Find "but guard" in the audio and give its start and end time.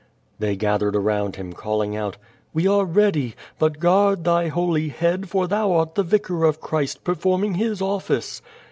3.59-4.23